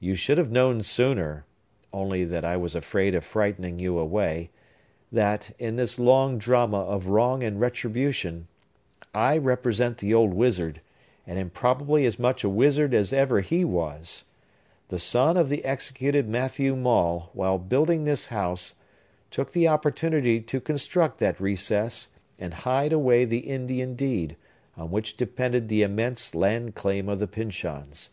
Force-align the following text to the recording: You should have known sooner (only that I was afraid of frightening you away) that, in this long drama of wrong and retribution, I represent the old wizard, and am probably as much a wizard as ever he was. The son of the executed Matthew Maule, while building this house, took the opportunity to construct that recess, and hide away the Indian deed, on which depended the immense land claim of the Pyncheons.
You 0.00 0.16
should 0.16 0.36
have 0.36 0.50
known 0.50 0.82
sooner 0.82 1.46
(only 1.94 2.24
that 2.26 2.44
I 2.44 2.58
was 2.58 2.74
afraid 2.74 3.14
of 3.14 3.24
frightening 3.24 3.78
you 3.78 3.96
away) 3.98 4.50
that, 5.10 5.52
in 5.58 5.76
this 5.76 5.98
long 5.98 6.36
drama 6.36 6.76
of 6.80 7.06
wrong 7.06 7.42
and 7.42 7.58
retribution, 7.58 8.48
I 9.14 9.38
represent 9.38 9.96
the 9.96 10.12
old 10.12 10.34
wizard, 10.34 10.82
and 11.26 11.38
am 11.38 11.48
probably 11.48 12.04
as 12.04 12.18
much 12.18 12.44
a 12.44 12.50
wizard 12.50 12.92
as 12.92 13.14
ever 13.14 13.40
he 13.40 13.64
was. 13.64 14.24
The 14.88 14.98
son 14.98 15.38
of 15.38 15.48
the 15.48 15.64
executed 15.64 16.28
Matthew 16.28 16.76
Maule, 16.76 17.30
while 17.32 17.56
building 17.56 18.04
this 18.04 18.26
house, 18.26 18.74
took 19.30 19.52
the 19.52 19.68
opportunity 19.68 20.42
to 20.42 20.60
construct 20.60 21.16
that 21.20 21.40
recess, 21.40 22.08
and 22.38 22.52
hide 22.52 22.92
away 22.92 23.24
the 23.24 23.38
Indian 23.48 23.94
deed, 23.94 24.36
on 24.76 24.90
which 24.90 25.16
depended 25.16 25.68
the 25.68 25.80
immense 25.80 26.34
land 26.34 26.74
claim 26.74 27.08
of 27.08 27.20
the 27.20 27.26
Pyncheons. 27.26 28.10